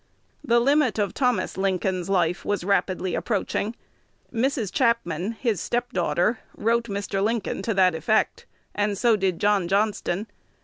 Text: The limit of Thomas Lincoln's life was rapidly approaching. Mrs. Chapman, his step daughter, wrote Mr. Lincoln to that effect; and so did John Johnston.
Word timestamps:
The 0.43 0.59
limit 0.59 0.97
of 0.97 1.13
Thomas 1.13 1.57
Lincoln's 1.57 2.09
life 2.09 2.43
was 2.43 2.63
rapidly 2.63 3.13
approaching. 3.13 3.75
Mrs. 4.33 4.73
Chapman, 4.73 5.33
his 5.33 5.61
step 5.61 5.93
daughter, 5.93 6.39
wrote 6.57 6.85
Mr. 6.85 7.23
Lincoln 7.23 7.61
to 7.61 7.73
that 7.75 7.93
effect; 7.93 8.47
and 8.73 8.97
so 8.97 9.15
did 9.15 9.37
John 9.37 9.67
Johnston. 9.67 10.25